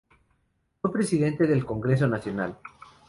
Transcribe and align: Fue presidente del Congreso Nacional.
Fue 0.81 0.91
presidente 0.91 1.45
del 1.45 1.63
Congreso 1.63 2.07
Nacional. 2.07 2.57